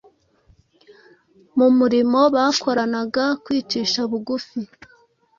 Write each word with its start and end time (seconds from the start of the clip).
Mu 1.57 1.67
murimo 1.77 2.21
bakoranaga 2.35 3.25
kwicisha 3.43 3.99
bugufi 4.09 4.59